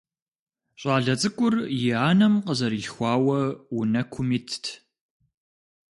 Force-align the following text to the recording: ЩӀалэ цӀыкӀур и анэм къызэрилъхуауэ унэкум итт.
ЩӀалэ 0.79 1.13
цӀыкӀур 1.21 1.55
и 1.87 1.89
анэм 2.09 2.33
къызэрилъхуауэ 2.45 3.39
унэкум 3.77 4.29
итт. 4.37 4.63